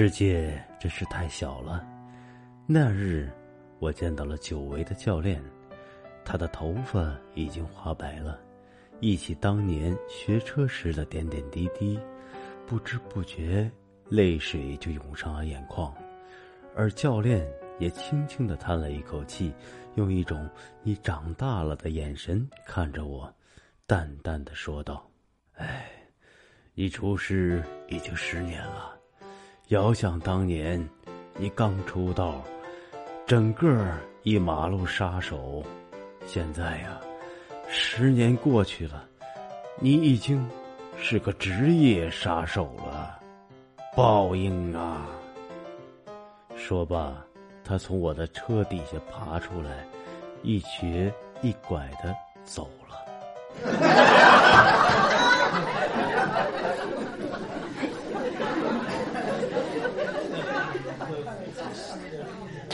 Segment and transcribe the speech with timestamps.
[0.00, 1.84] 世界真是太小了。
[2.68, 3.28] 那日，
[3.80, 5.42] 我见到了久违的教练，
[6.24, 8.38] 他的头发已经花白了，
[9.00, 11.98] 忆起当年学车时的点点滴滴，
[12.64, 13.68] 不知不觉
[14.08, 15.92] 泪水就涌上了眼眶。
[16.76, 17.44] 而教练
[17.80, 19.52] 也轻轻的叹了一口气，
[19.96, 20.48] 用一种
[20.84, 23.34] “你长大了”的眼神看着我，
[23.84, 25.10] 淡淡的说道
[25.58, 25.90] ：“哎，
[26.74, 28.96] 你出师已经十年了。”
[29.68, 30.82] 遥想当年，
[31.36, 32.42] 你刚出道，
[33.26, 33.84] 整个
[34.22, 35.62] 一马路杀手，
[36.26, 36.98] 现在呀，
[37.68, 39.04] 十年过去了，
[39.78, 40.42] 你已经
[40.96, 43.20] 是个职业杀手了。
[43.94, 45.06] 报应啊！
[46.56, 47.22] 说罢，
[47.62, 49.86] 他从我的车底下爬出来，
[50.42, 51.12] 一瘸
[51.42, 54.07] 一拐的走了。
[61.58, 62.67] Jesus.